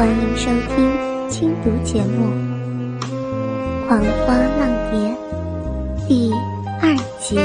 [0.00, 2.24] 欢迎收听轻读节目
[3.86, 4.98] 《狂花浪蝶》
[6.08, 6.32] 第
[6.80, 7.36] 二集。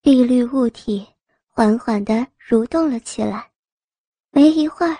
[0.00, 1.04] 碧绿物体
[1.48, 3.50] 缓缓地蠕动了起来，
[4.30, 4.96] 没一会儿，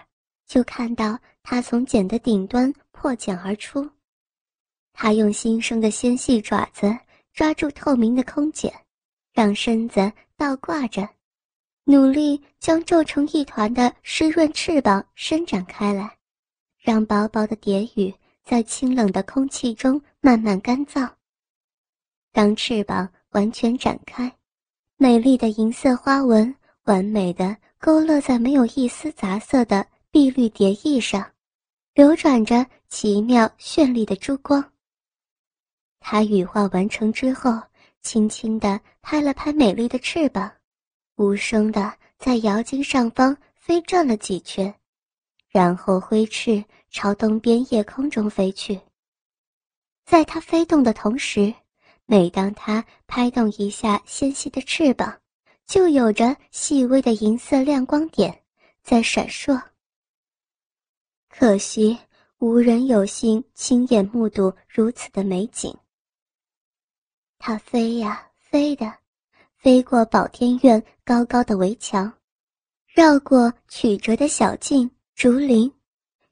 [0.49, 3.89] 就看到它从茧的顶端破茧而出。
[4.93, 6.93] 它用新生的纤细爪子
[7.33, 8.69] 抓住透明的空茧。
[9.33, 11.09] 让身子倒挂着，
[11.85, 16.19] 努力将皱成一团的湿润翅膀伸展开来，
[16.79, 18.13] 让薄薄的蝶羽
[18.45, 21.09] 在清冷的空气中慢慢干燥。
[22.33, 24.31] 当翅膀完全展开，
[24.97, 26.53] 美丽的银色花纹
[26.85, 31.25] 完美的勾勒在没有一丝杂色的碧绿蝶翼上，
[31.95, 34.73] 流转着奇妙绚丽的珠光。
[36.01, 37.61] 它羽化完成之后。
[38.03, 40.51] 轻轻地拍了拍美丽的翅膀，
[41.17, 44.75] 无声地在瑶茎上方飞转了几圈，
[45.49, 48.81] 然后挥翅朝东边夜空中飞去。
[50.05, 51.55] 在它飞动的同时，
[52.07, 55.21] 每当它拍动一下纤细的翅膀，
[55.67, 58.43] 就有着细微的银色亮光点
[58.83, 59.61] 在闪烁。
[61.29, 61.97] 可惜
[62.39, 65.73] 无人有幸亲眼目睹如此的美景。
[67.43, 68.93] 它飞呀飞的，
[69.57, 72.13] 飞过宝天院高高的围墙，
[72.95, 75.73] 绕过曲折的小径竹林，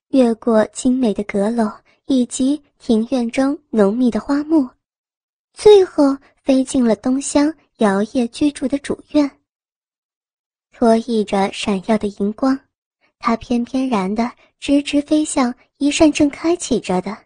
[0.09, 1.67] 越过精美的阁楼
[2.05, 4.69] 以及庭院中浓密的花木，
[5.55, 9.31] 最后飞进了东乡摇曳居住的主院。
[10.71, 12.57] 拖曳着闪耀的荧光，
[13.19, 17.17] 它翩翩然的直直飞向一扇正开启着的、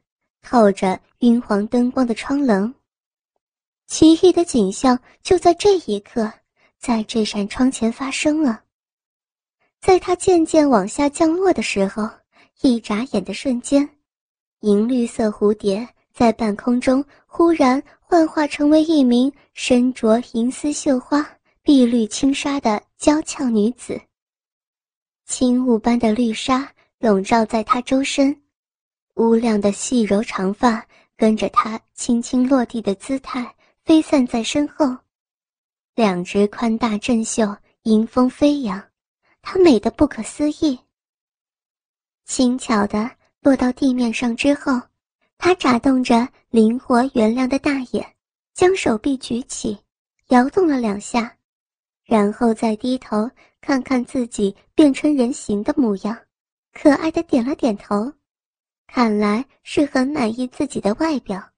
[0.40, 2.72] 透着晕黄灯光的窗棱。
[3.92, 6.32] 奇异的景象就在这一刻，
[6.78, 8.62] 在这扇窗前发生了。
[9.82, 12.08] 在它渐渐往下降落的时候，
[12.62, 13.86] 一眨眼的瞬间，
[14.60, 21.30] 银绿色蝴蝶在半空中忽然幻化成为一名身着银丝绣花、
[21.62, 24.00] 碧绿轻纱的娇俏女子。
[25.26, 26.66] 轻雾般的绿纱
[26.98, 28.34] 笼罩在她周身，
[29.16, 30.82] 乌亮的细柔长发
[31.14, 33.54] 跟着她轻轻落地的姿态。
[33.84, 34.96] 飞散在身后，
[35.96, 38.80] 两只宽大振袖迎风飞扬，
[39.42, 40.78] 她美得不可思议。
[42.24, 43.10] 轻巧的
[43.40, 44.80] 落到地面上之后，
[45.36, 48.14] 她眨动着灵活圆亮的大眼，
[48.54, 49.76] 将手臂举起，
[50.28, 51.36] 摇动了两下，
[52.04, 53.28] 然后再低头
[53.60, 56.16] 看看自己变成人形的模样，
[56.72, 58.12] 可爱的点了点头，
[58.86, 61.51] 看来是很满意自己的外表。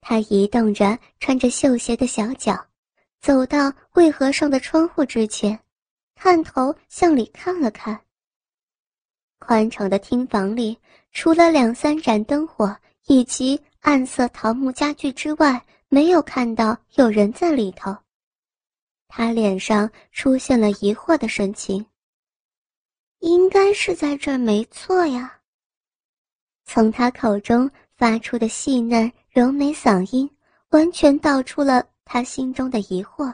[0.00, 2.66] 他移动着穿着绣鞋的小脚，
[3.20, 5.58] 走到渭河上的窗户之前，
[6.14, 8.00] 探头向里看了看。
[9.40, 10.78] 宽敞的厅房里，
[11.12, 12.74] 除了两三盏灯火
[13.06, 17.94] 以及暗色桃木家具之外，没有看到有人在里头。
[19.08, 21.84] 他脸上出现了疑惑的神情。
[23.18, 25.40] 应该是在这儿没错呀。
[26.64, 29.12] 从他口中发出的细嫩。
[29.38, 30.28] 柔美嗓音
[30.70, 33.32] 完全道出了他心中的疑惑。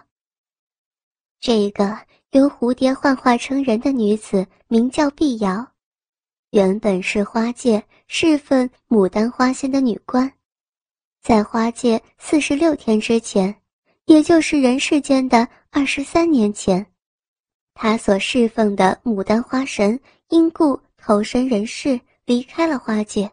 [1.41, 1.99] 这个
[2.33, 5.67] 由蝴蝶幻化成人的女子名叫碧瑶，
[6.51, 10.31] 原本是花界侍奉牡丹花仙的女官，
[11.23, 13.63] 在花界四十六天之前，
[14.05, 16.85] 也就是人世间的二十三年前，
[17.73, 19.99] 她所侍奉的牡丹花神
[20.29, 23.33] 因故投身人世，离开了花界。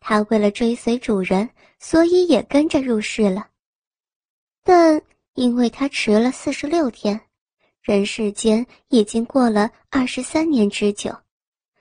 [0.00, 1.46] 她为了追随主人。
[1.84, 3.48] 所以也跟着入世了，
[4.62, 5.02] 但
[5.34, 7.20] 因为他迟了四十六天，
[7.82, 11.12] 人世间已经过了二十三年之久，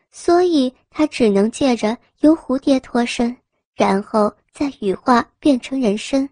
[0.09, 3.38] 所以他只能借着由蝴蝶脱身，
[3.75, 6.28] 然后再羽化变成人身。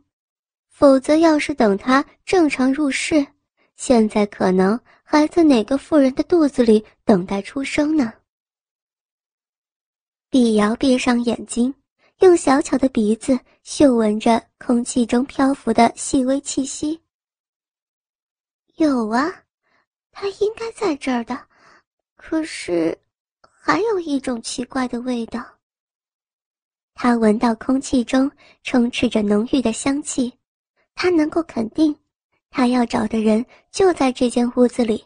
[0.68, 3.24] 否则，要是等他正常入世，
[3.76, 8.12] 现在可能还在哪个妇人的肚子里等待出生呢？
[10.32, 11.72] 碧瑶闭上眼睛。
[12.20, 17.02] 用小巧的鼻子嗅闻着空气中漂浮的细微气息。
[18.76, 19.34] 有啊，
[20.12, 21.40] 它应该在这儿的，
[22.18, 22.98] 可是
[23.40, 25.46] 还有一种奇怪的味道。
[26.94, 28.30] 他闻到空气中
[28.64, 30.34] 充斥着浓郁的香气，
[30.96, 31.98] 他能够肯定，
[32.50, 35.06] 他要找的人就在这间屋子里。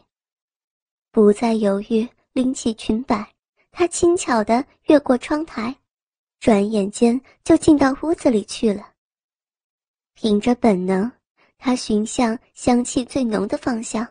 [1.12, 3.32] 不再犹豫，拎起裙摆，
[3.70, 5.72] 他轻巧地越过窗台。
[6.44, 8.90] 转眼间就进到屋子里去了。
[10.12, 11.10] 凭着本能，
[11.56, 14.06] 他寻向香气最浓的方向。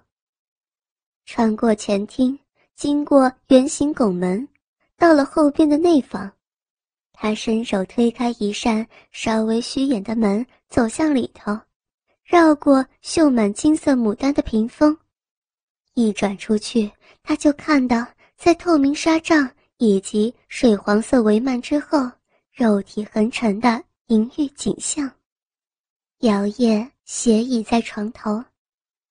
[1.25, 2.39] 穿过前厅，
[2.75, 4.47] 经过圆形拱门，
[4.97, 6.33] 到了后边的内房。
[7.11, 11.55] 他伸手推开一扇稍微虚掩的门，走向里头，
[12.23, 14.97] 绕过绣满金色牡丹的屏风，
[15.93, 16.91] 一转出去，
[17.21, 18.03] 他就看到
[18.35, 19.47] 在透明纱帐
[19.77, 22.09] 以及水黄色帷幔之后，
[22.55, 25.11] 肉体横陈的淫欲景象。
[26.19, 28.43] 摇曳斜倚在床头，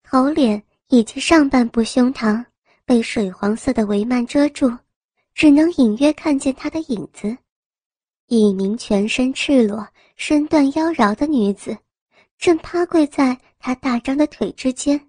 [0.05, 2.45] 头脸以及上半部胸膛
[2.85, 4.73] 被水黄色的帷幔遮住，
[5.35, 7.37] 只能隐约看见他的影子。
[8.29, 9.85] 一名全身赤裸、
[10.15, 11.77] 身段妖娆的女子，
[12.39, 15.09] 正趴跪在他大张的腿之间，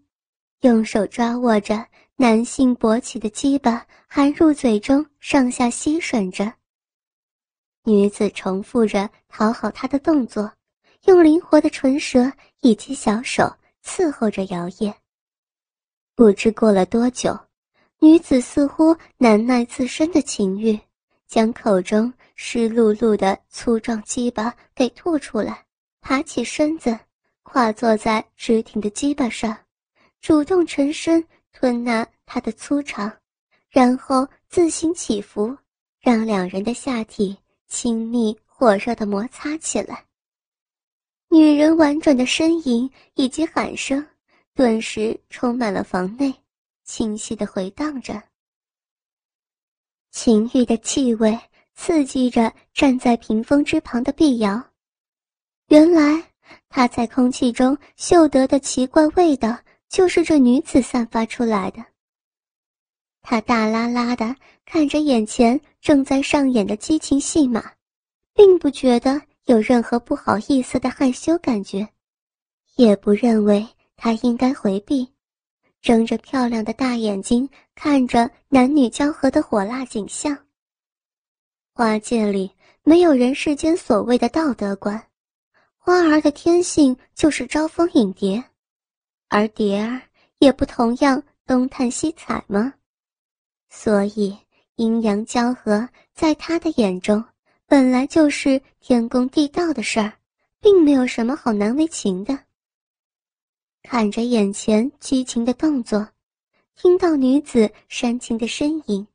[0.61, 6.51] 用手抓握着男性勃起的鸡巴，含入嘴中，上下吸吮着。
[7.85, 10.51] 女子重复着讨好他的动作，
[11.05, 12.31] 用灵活的唇舌
[12.61, 13.53] 以及小手
[13.83, 14.93] 伺候着摇曳。
[16.15, 17.37] 不知过了多久，
[17.99, 20.79] 女子似乎难耐自身的情欲，
[21.27, 22.11] 将口中。
[22.35, 25.63] 湿漉漉的粗壮鸡巴给吐出来，
[26.01, 26.99] 爬起身子，
[27.43, 29.55] 跨坐在直挺的鸡巴上，
[30.19, 33.15] 主动沉身吞纳他的粗长，
[33.69, 35.55] 然后自行起伏，
[36.01, 37.37] 让两人的下体
[37.75, 40.05] 亲密火热的摩擦起来。
[41.27, 44.05] 女人婉转的呻吟以及喊声，
[44.53, 46.31] 顿时充满了房内，
[46.83, 48.21] 清晰的回荡着
[50.11, 51.35] 情欲的气味。
[51.75, 54.63] 刺激着站在屏风之旁的碧瑶，
[55.69, 56.23] 原来
[56.69, 59.57] 她在空气中嗅得的奇怪味道，
[59.89, 61.83] 就是这女子散发出来的。
[63.23, 64.35] 他大拉拉的
[64.65, 67.73] 看着眼前正在上演的激情戏码，
[68.33, 71.85] 并不觉得有任何不好意思的害羞感觉，
[72.77, 75.11] 也不认为他应该回避，
[75.81, 80.37] 睁着漂亮的大眼睛看着男女交合的火辣景象。
[81.73, 82.49] 花界里
[82.83, 85.09] 没有人世间所谓的道德观，
[85.75, 88.41] 花儿的天性就是招蜂引蝶，
[89.27, 90.01] 而蝶儿
[90.37, 92.73] 也不同样东探西采吗？
[93.69, 94.37] 所以
[94.75, 97.23] 阴阳交合在他的眼中
[97.67, 100.13] 本来就是天公地道的事儿，
[100.59, 102.37] 并没有什么好难为情的。
[103.83, 106.07] 看着眼前激情的动作，
[106.75, 109.05] 听到女子煽情的呻吟。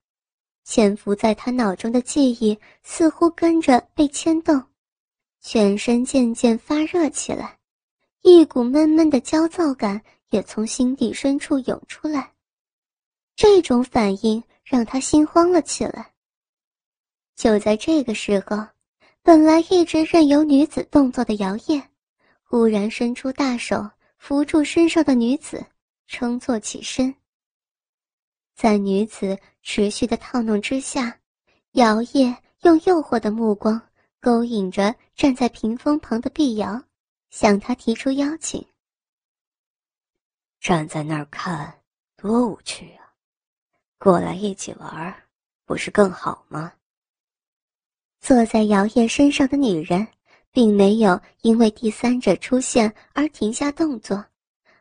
[0.65, 4.63] 潜伏在他脑中的记忆似乎跟着被牵动，
[5.41, 7.59] 全身渐渐发热起来，
[8.23, 12.31] 一股闷闷的焦躁感也从心底深处涌出来。
[13.35, 16.13] 这种反应让他心慌了起来。
[17.35, 18.67] 就在这个时候，
[19.23, 21.83] 本来一直任由女子动作的摇曳，
[22.43, 25.65] 忽然伸出大手扶住身上的女子，
[26.07, 27.15] 撑坐起身。
[28.55, 31.19] 在女子持续的套弄之下，
[31.73, 33.81] 姚叶用诱惑的目光
[34.21, 36.83] 勾引着站在屏风旁的碧瑶，
[37.31, 38.67] 向她提出邀请。
[40.61, 41.83] 站在那儿看
[42.17, 42.98] 多无趣，
[43.99, 45.15] 过来一起玩，
[45.67, 46.73] 不是更好吗？
[48.21, 50.07] 坐在姚烨身上的女人，
[50.51, 54.25] 并没有因为第三者出现而停下动作，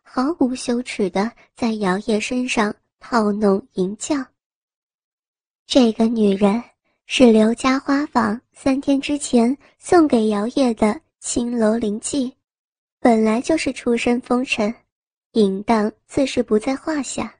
[0.02, 2.74] 毫无羞耻的在姚烨身上。
[3.00, 4.16] 套弄淫叫。
[5.68, 6.62] 这个女人
[7.06, 12.33] 是刘家花坊三天之前送给姚烨的青楼灵妓，
[13.00, 14.74] 本来就是出身风尘，
[15.33, 17.37] 淫荡自是不在话下。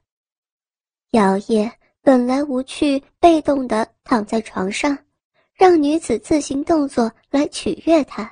[1.12, 1.72] 姚烨
[2.02, 4.96] 本来无趣，被动的躺在床上，
[5.54, 8.30] 让女子自行动作来取悦他。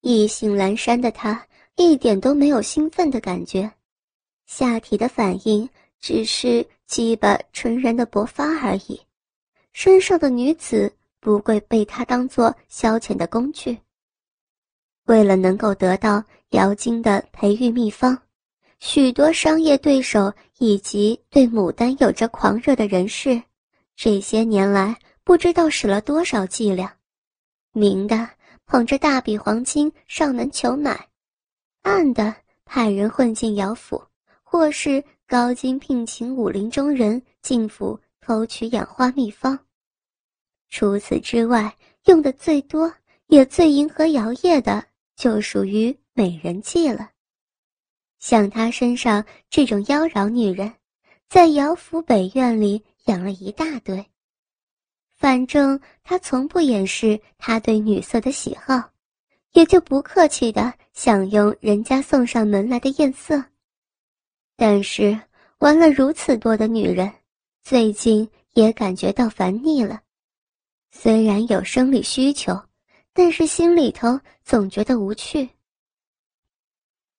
[0.00, 3.70] 意兴阑珊的他一点都没有兴奋的感觉，
[4.46, 5.68] 下体的反应。
[6.00, 8.98] 只是鸡巴纯然的勃发而已，
[9.74, 10.90] 身上的女子
[11.20, 13.78] 不会被他当做消遣的工具。
[15.04, 18.18] 为了能够得到姚金的培育秘方，
[18.78, 23.42] 许多商业对手以及对牡丹有着狂热的人士，
[23.96, 26.94] 这些年来不知道使了多少伎俩，
[27.72, 28.28] 明的
[28.66, 31.08] 捧着大笔黄金上门求买，
[31.82, 34.00] 暗的派人混进姚府，
[34.44, 35.02] 或是。
[35.30, 39.56] 高金聘请武林中人进府偷取养花秘方。
[40.68, 41.72] 除此之外，
[42.06, 42.92] 用的最多
[43.28, 47.10] 也最迎合姚烨的，就属于美人计了。
[48.20, 50.72] 像她身上这种妖娆女人，
[51.28, 54.06] 在姚府北院里养了一大堆。
[55.16, 58.90] 反正他从不掩饰他对女色的喜好，
[59.52, 63.44] 也就不客气的享用人家送上门来的艳色。
[64.56, 65.20] 但是
[65.58, 67.12] 玩了如此多的女人，
[67.62, 70.00] 最近也感觉到烦腻了。
[70.90, 72.58] 虽然有生理需求，
[73.12, 75.46] 但是心里头总觉得无趣。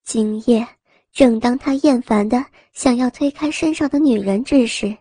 [0.02, 0.66] 今夜，
[1.12, 4.96] 正当他厌烦的想要推开身上的女人之时，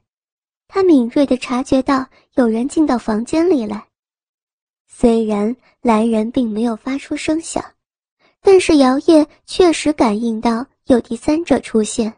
[0.68, 3.88] 他敏锐的察觉到有人进到房间里来。
[4.88, 7.64] 虽然来人并没有发出声响，
[8.42, 12.14] 但是姚叶确实感应到有第三者出现。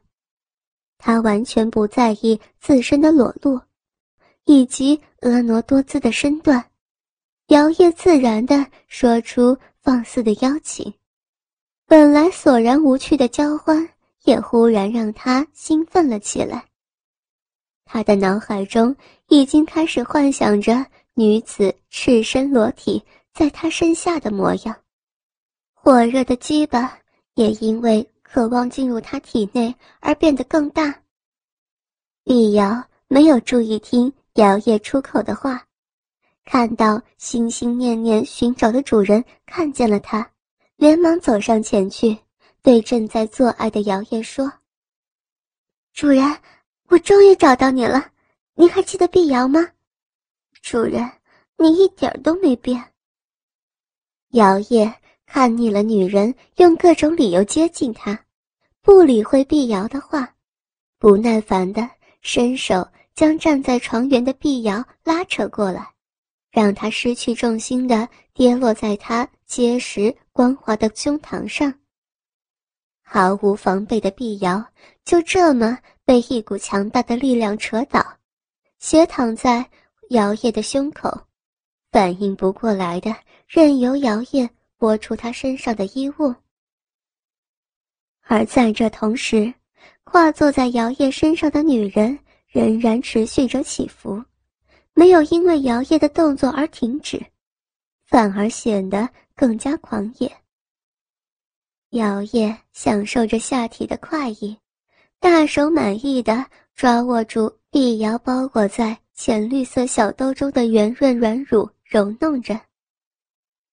[0.97, 3.61] 他完全不在意自身的裸露，
[4.45, 6.65] 以及婀娜多姿的身段，
[7.47, 10.91] 摇曳自然地说出放肆的邀请。
[11.93, 13.87] 本来索然无趣的交欢，
[14.23, 16.65] 也忽然让他兴奋了起来。
[17.85, 18.95] 他的脑海中
[19.27, 20.83] 已经开始幻想着
[21.13, 24.75] 女子赤身裸体在他身下的模样，
[25.71, 26.97] 火热的鸡巴
[27.35, 28.09] 也因为。
[28.23, 31.01] 渴望进入他体内而变得更大。
[32.23, 35.63] 碧瑶没有注意听姚叶出口的话，
[36.43, 40.27] 看到心心念念寻找的主人看见了他，
[40.83, 42.17] 连忙走上前去，
[42.61, 44.51] 对正在做爱的姚叶说
[45.95, 46.37] ：“主人，
[46.89, 48.11] 我终于找到你了，
[48.55, 49.65] 你还记得碧瑶吗？
[50.61, 51.09] 主人，
[51.55, 52.83] 你一点都没变。”
[54.31, 54.93] 姚叶。
[55.25, 58.19] 看腻了女人用各种理由接近他，
[58.81, 60.35] 不理会碧瑶的话，
[60.99, 61.89] 不耐烦的
[62.21, 62.85] 伸手
[63.15, 65.93] 将站在床缘的碧瑶拉扯过来，
[66.51, 71.73] 让她失去重心的跌落在他结实光滑的胸膛上。
[73.01, 74.65] 毫无防备的碧瑶
[75.05, 78.17] 就这么被一股强大的力量扯倒，
[78.79, 79.69] 斜躺在
[80.09, 81.27] 姚叶的胸口，
[81.91, 83.15] 反应不过来的
[83.47, 84.49] 任由姚叶。
[84.75, 86.35] 拨出他身上的衣物，
[88.23, 89.53] 而在这同时，
[90.03, 94.21] 跨坐在姚叶身上的女人仍然持续着起伏，
[94.93, 97.25] 没有因为姚叶的动作而停止，
[98.07, 100.31] 反而显得更加狂野。
[101.89, 104.57] 姚叶享受着下体的快意，
[105.19, 112.59] 大手满意的抓握住碧瑶包裹在浅绿色小兜中的圆润软乳，揉弄着。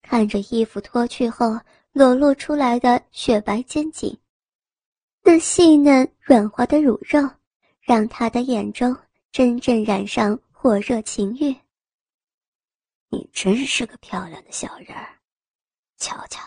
[0.01, 1.57] 看着衣服脱去后
[1.91, 4.17] 裸露出来的雪白肩颈，
[5.23, 7.29] 那细嫩软滑的乳肉，
[7.79, 8.95] 让他的眼中
[9.31, 11.55] 真正染上火热情欲。
[13.09, 15.18] 你真是个漂亮的小人儿，
[15.99, 16.41] 瞧瞧，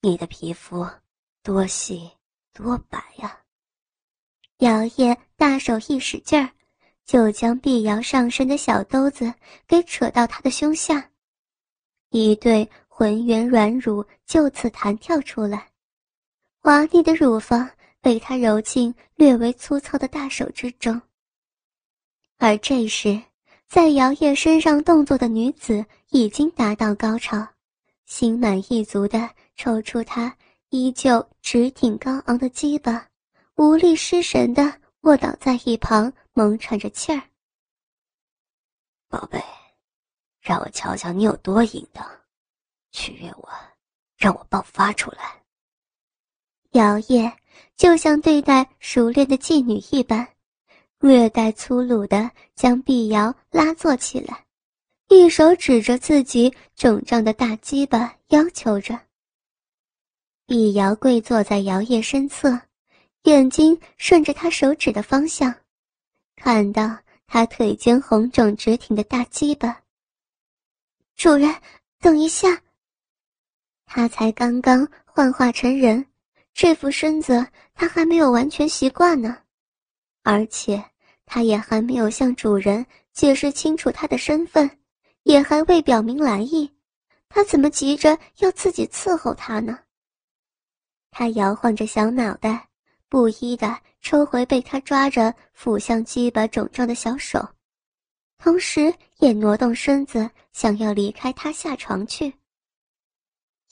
[0.00, 0.88] 你的皮肤
[1.42, 2.10] 多细
[2.54, 3.38] 多白呀！
[4.58, 6.50] 姚叶大手一使劲儿，
[7.04, 9.32] 就将碧瑶上身的小兜子
[9.66, 11.10] 给扯到他的胸下。
[12.08, 15.70] 一对浑圆软乳就此弹跳出来，
[16.58, 17.70] 滑腻的乳房
[18.00, 21.00] 被他揉进略微粗糙的大手之中。
[22.38, 23.22] 而这时，
[23.68, 27.46] 在摇曳身上动作的女子已经达到高潮，
[28.10, 30.36] 心满意足地抽出他
[30.70, 33.08] 依旧直挺高昂的鸡巴，
[33.54, 37.22] 无力失神地卧倒在一旁，猛喘着气儿。
[39.08, 39.40] 宝贝。
[40.40, 42.04] 让我瞧瞧你有多淫荡，
[42.90, 43.48] 取悦我，
[44.16, 45.40] 让我爆发出来。
[46.72, 47.32] 姚叶
[47.76, 50.26] 就像对待熟练的妓女一般，
[50.98, 54.44] 略带粗鲁地将碧瑶拉坐起来，
[55.12, 58.96] 一手指着自己肿胀的大鸡巴，要求着。
[60.46, 62.60] 碧瑶跪坐在姚叶身侧，
[63.24, 65.52] 眼睛顺着他手指的方向，
[66.36, 69.82] 看到他腿间红肿直挺的大鸡巴。
[71.16, 71.52] 主人，
[71.98, 72.62] 等一下。
[73.86, 76.06] 他才刚刚幻化成人，
[76.54, 79.38] 这副身子他还没有完全习惯呢，
[80.22, 80.80] 而且
[81.26, 84.70] 他也还没有向主人解释清楚他的身份，
[85.24, 86.70] 也还未表明来意，
[87.28, 89.78] 他怎么急着要自己伺候他呢？
[91.10, 92.68] 他摇晃着小脑袋，
[93.08, 97.46] 不依的抽回被他抓着抚向鸡巴肿胀的小手。
[98.38, 102.32] 同时也挪动身子，想要离开他下床去。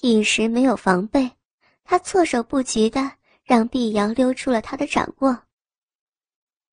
[0.01, 1.31] 一时没有防备，
[1.85, 3.11] 他措手不及的
[3.43, 5.45] 让碧瑶溜出了他的掌握。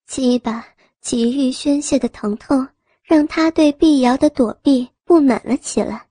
[0.07, 0.67] 鸡巴
[0.99, 2.67] 急欲宣泄的疼痛，
[3.05, 6.09] 让他对碧瑶的躲避不满了起来。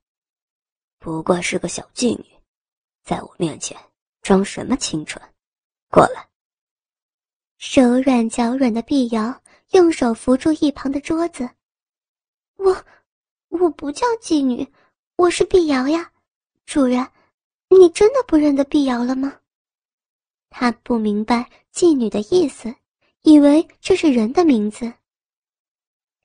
[1.00, 2.24] 不过是个小妓女，
[3.02, 3.76] 在我面前
[4.22, 5.20] 装什么清纯？
[5.90, 6.28] 过来。
[7.58, 11.50] 手软脚软的碧瑶用手扶住一旁的桌子。
[12.58, 12.84] 我，
[13.48, 14.64] 我不叫妓女，
[15.16, 16.12] 我是碧瑶呀，
[16.64, 17.04] 主人，
[17.70, 19.40] 你真的不认得碧瑶了吗？
[20.48, 22.72] 他不明白妓女的意思，
[23.22, 24.92] 以为这是人的名字。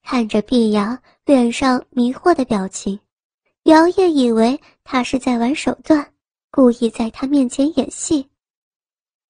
[0.01, 2.99] 看着碧瑶脸上迷惑的表情，
[3.63, 6.13] 姚叶以为他是在玩手段，
[6.51, 8.27] 故意在他面前演戏。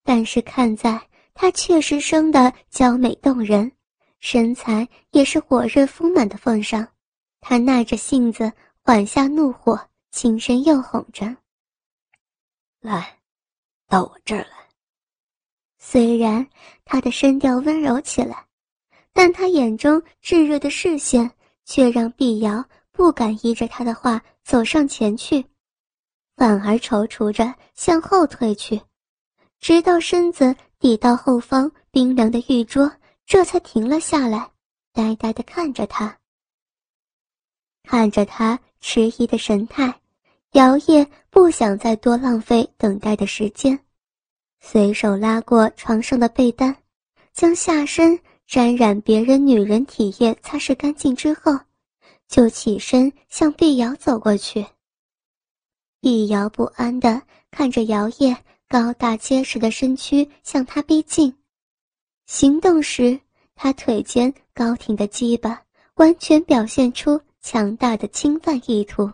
[0.03, 0.99] 但是看在
[1.33, 3.71] 她确实生得娇美动人，
[4.19, 6.87] 身材也是火热丰满的份上，
[7.39, 8.51] 他耐着性子
[8.83, 9.79] 缓下怒火，
[10.11, 11.35] 轻声又哄着。
[12.81, 13.19] 来，
[13.87, 14.57] 到我这儿来。
[15.77, 16.45] 虽然
[16.83, 18.45] 他的声调温柔起来，
[19.21, 21.29] 但他眼中炙热的视线
[21.65, 25.45] 却让碧瑶不敢依着他的话走上前去，
[26.37, 28.79] 反而踌躇着向后退去，
[29.59, 32.89] 直到身子抵到后方冰凉的玉桌，
[33.25, 34.49] 这才停了下来，
[34.93, 36.17] 呆呆地看着他。
[37.83, 39.93] 看着他迟疑的神态。
[40.53, 43.77] 姚烨不想再多浪费等待的时间，
[44.61, 46.73] 随手拉过床上的被单，
[47.33, 48.17] 将下身
[48.49, 51.55] 沾染别人女人体液擦拭干净之后，
[52.27, 54.65] 就起身向碧瑶走过去。
[56.01, 58.35] 碧瑶不安地看着姚烨
[58.67, 61.31] 高大结实的身躯向他逼近，
[62.25, 63.19] 行动时
[63.53, 65.61] 他腿间高挺的鸡巴
[65.97, 69.11] 完全表现出强大的侵犯意图。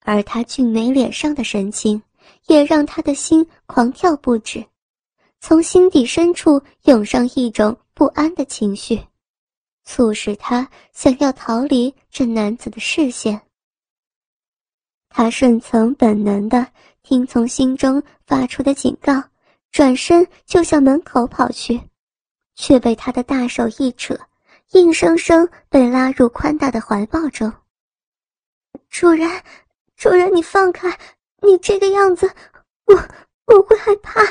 [0.00, 2.02] 而他俊美脸上的神情，
[2.48, 4.62] 也让他的心狂跳不止，
[5.40, 8.98] 从心底深处涌上一种不安的情绪，
[9.84, 13.38] 促使他想要逃离这男子的视线。
[15.10, 16.66] 他顺从本能的
[17.02, 19.22] 听从心中发出的警告，
[19.70, 21.78] 转身就向门口跑去，
[22.54, 24.18] 却被他的大手一扯，
[24.70, 27.52] 硬生生被拉入宽大的怀抱中。
[28.88, 29.28] 主人。
[29.94, 30.88] 主人，你放开！
[31.42, 32.34] 你这个样子，
[32.86, 32.94] 我
[33.44, 34.22] 我会害怕。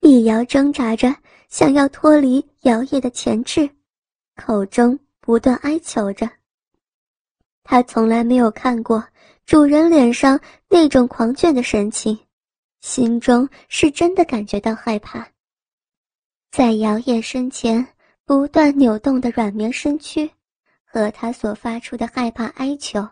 [0.00, 1.14] 碧瑶挣扎着
[1.48, 3.68] 想要脱离摇曳的钳制，
[4.36, 6.28] 口中不断哀求着。
[7.62, 9.06] 他从来没有看过
[9.46, 12.18] 主人脸上那种狂倦的神情，
[12.80, 15.26] 心中是真的感觉到害怕。
[16.50, 17.86] 在摇曳身前
[18.24, 20.30] 不断扭动的软绵身躯，
[20.84, 23.08] 和他所发出的害怕哀求。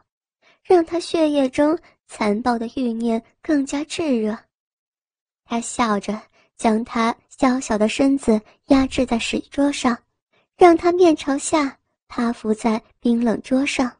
[0.65, 4.39] 让他血液中残暴的欲念更加炙热。
[5.45, 6.23] 他笑着
[6.57, 9.99] 将他小小的身子压制在石桌上，
[10.55, 13.91] 让他面朝下趴伏在冰冷桌上。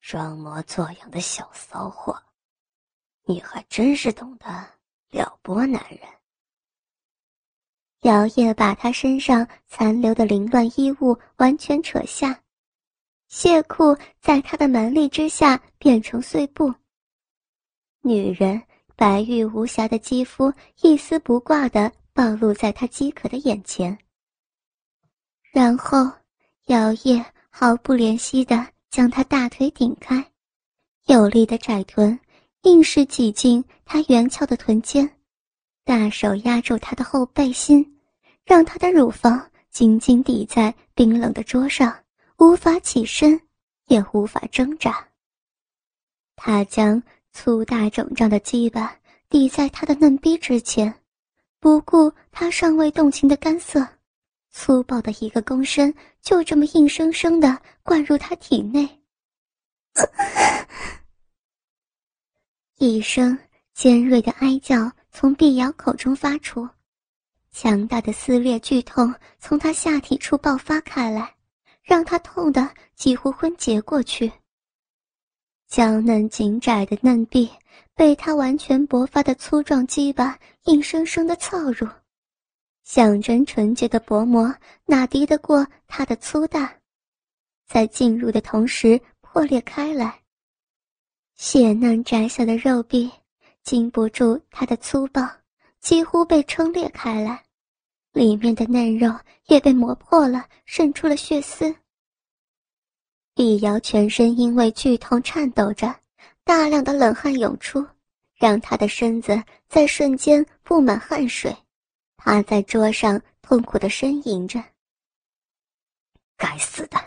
[0.00, 2.20] 装模作样的小骚货，
[3.24, 4.46] 你还真是懂得
[5.10, 6.00] 撩拨男人。
[8.00, 12.42] 姚烨把他身上残留的凌乱衣物完全扯下。
[13.28, 16.74] 血裤在他的蛮力之下变成碎布。
[18.00, 18.60] 女人
[18.96, 20.52] 白玉无瑕的肌肤
[20.82, 23.96] 一丝不挂地暴露在他饥渴的眼前。
[25.52, 26.10] 然后，
[26.66, 30.24] 姚叶毫不怜惜地将他大腿顶开，
[31.06, 32.18] 有力的窄臀
[32.62, 35.08] 硬是挤进他圆翘的臀间，
[35.84, 37.98] 大手压住他的后背心，
[38.44, 41.94] 让他的乳房紧紧抵在冰冷的桌上。
[42.38, 43.40] 无法起身，
[43.86, 45.06] 也无法挣扎。
[46.34, 47.00] 他将
[47.32, 48.96] 粗大肿胀的鸡巴
[49.28, 50.92] 抵在他的嫩逼之前，
[51.58, 53.86] 不顾他尚未动情的干涩，
[54.50, 58.88] 粗暴的一个躬身就这么硬生生的灌入他体内。
[62.78, 63.38] 一声
[63.74, 66.68] 尖锐的哀叫从碧瑶口中发出，
[67.50, 71.34] 强大的撕裂剧痛从他下体处爆发开来。
[71.84, 74.32] 让他痛得几乎昏厥过去。
[75.72, 77.50] 娇嫩紧窄的嫩臂
[77.94, 81.88] 被他完全勃发的粗壮鸡巴硬生生的操入，
[82.84, 84.54] 象征纯洁的薄膜
[84.84, 86.70] 哪敌得过他的粗大？
[87.66, 90.20] 在进入的同时破裂开来，
[91.36, 93.10] 血嫩窄小的肉壁
[93.62, 95.26] 经不住他的粗暴，
[95.80, 97.42] 几乎被撑裂开来。
[98.12, 99.10] 里面的嫩肉
[99.46, 101.74] 也被磨破了，渗出了血丝。
[103.34, 105.94] 碧瑶全身因为剧痛颤抖着，
[106.44, 107.86] 大量的冷汗涌出，
[108.34, 111.56] 让她的身子在瞬间布满汗水，
[112.16, 114.62] 趴在桌上痛苦的呻吟着。
[116.36, 116.98] 该死的！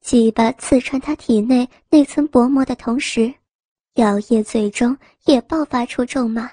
[0.00, 3.32] 鸡巴刺穿他体内那层薄膜的同时，
[3.94, 6.50] 姚烨最终也爆发出咒骂。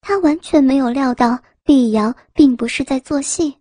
[0.00, 1.38] 他完全没有料到。
[1.62, 3.56] 碧瑶并不是在做戏，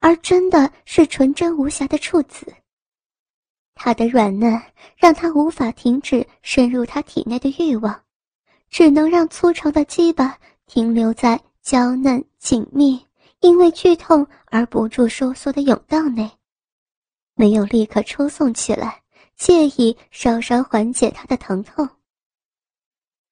[0.00, 2.52] 而真的是纯真无瑕的处子。
[3.76, 4.60] 他的软嫩
[4.96, 8.02] 让他无法停止深入他体内的欲望，
[8.70, 10.36] 只能让粗长的鸡巴
[10.66, 12.98] 停留在娇嫩紧密、
[13.40, 16.28] 因为剧痛而不住收缩的甬道内，
[17.34, 19.02] 没有立刻抽送起来，
[19.36, 21.86] 借以稍稍缓解他的疼痛。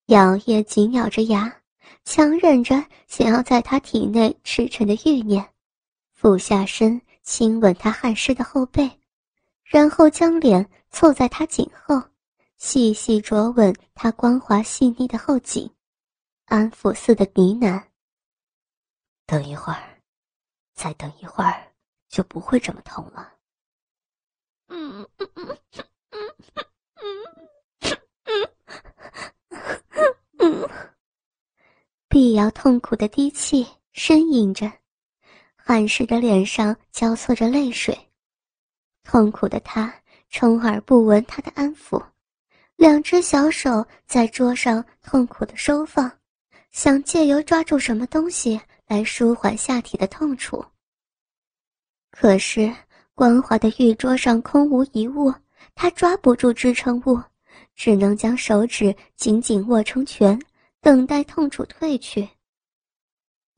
[0.06, 1.50] 姚叶紧咬着牙，
[2.04, 5.44] 强忍着想要在他体内驰骋的欲念，
[6.12, 8.90] 俯下身亲吻他汗湿的后背。
[9.64, 12.00] 然后将脸凑在他颈后，
[12.58, 15.68] 细细啄吻他光滑细腻的后颈，
[16.44, 17.82] 安抚似的呢喃
[19.26, 20.00] ：“等一会儿，
[20.74, 21.72] 再等一会儿，
[22.08, 23.32] 就不会这么痛了。”
[24.68, 25.58] 嗯嗯嗯
[26.10, 26.20] 嗯
[26.96, 27.08] 嗯
[28.24, 28.48] 嗯
[30.38, 30.68] 嗯，
[32.08, 34.70] 碧瑶痛苦的低气呻吟着，
[35.56, 37.98] 汗湿的脸上交错着泪水。
[39.04, 39.94] 痛苦的他
[40.30, 42.02] 充耳不闻他的安抚，
[42.74, 46.10] 两只小手在桌上痛苦的收放，
[46.72, 50.64] 想借由抓住什么东西来舒缓下体的痛楚。
[52.10, 52.74] 可是
[53.14, 55.32] 光滑的玉桌上空无一物，
[55.74, 57.20] 他抓不住支撑物，
[57.76, 60.36] 只能将手指紧紧握成拳，
[60.80, 62.28] 等待痛楚退去。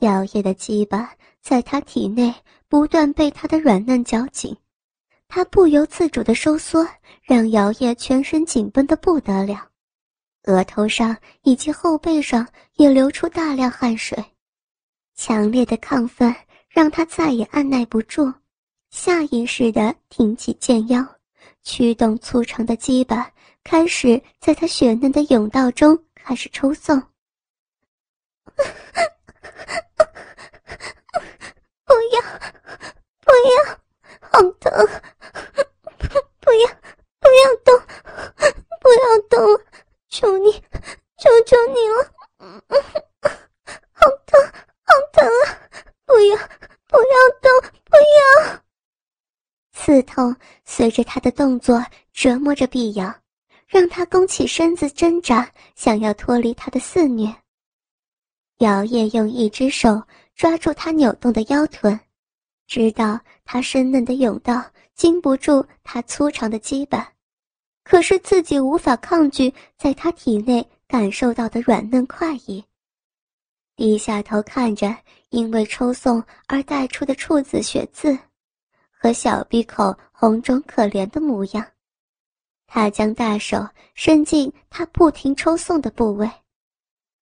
[0.00, 2.34] 摇曳的鸡巴在他体内
[2.68, 4.54] 不断被他的软嫩绞紧。
[5.28, 6.86] 他不由自主的收缩，
[7.22, 9.68] 让姚叶全身紧绷的不得了，
[10.44, 14.24] 额头上以及后背上也流出大量汗水。
[15.14, 16.34] 强烈的亢奋
[16.68, 18.32] 让他再也按耐不住，
[18.90, 21.04] 下意识的挺起剑腰，
[21.62, 23.30] 驱动粗长的鸡巴
[23.64, 26.98] 开始在他雪嫩的甬道中开始抽送。
[31.84, 32.20] 不要，
[33.20, 33.78] 不要，
[34.30, 34.70] 好疼！
[36.46, 36.68] 不要，
[37.18, 37.76] 不要动，
[38.80, 39.60] 不要动！
[40.08, 40.52] 求你，
[41.18, 42.14] 求求你了！
[43.90, 44.40] 好疼，
[44.84, 45.58] 好疼啊！
[46.04, 46.36] 不要，
[46.86, 47.50] 不要动，
[47.84, 48.62] 不要！
[49.72, 53.12] 刺痛随着他的动作折磨着碧瑶，
[53.66, 57.26] 让他弓起身子挣扎，想要脱离他的肆虐。
[58.58, 60.00] 姚叶用一只手
[60.36, 61.98] 抓住他扭动的腰臀，
[62.68, 64.64] 知道他深嫩的甬道。
[64.96, 67.06] 经不住他粗长的羁绊，
[67.84, 72.64] 可是自己无法抗拒在他体内感受到的软嫩快意。
[73.76, 74.96] 低下头看着
[75.28, 78.18] 因为抽送而带出的处子血渍，
[78.90, 81.62] 和小闭口红肿可怜的模样，
[82.66, 86.26] 他将大手伸进他不停抽送的部位，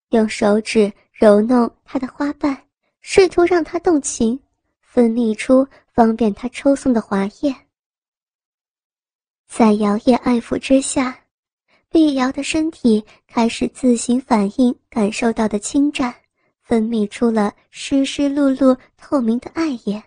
[0.09, 2.55] 用手指揉弄他的花瓣，
[3.01, 4.39] 试图让他动情，
[4.79, 7.55] 分泌出方便他抽送的滑液。
[9.55, 11.15] 在摇曳爱抚之下，
[11.91, 16.11] 碧瑶的身体开始自行反应感受到的侵占，
[16.63, 20.03] 分泌出了湿湿漉漉、透明的爱液。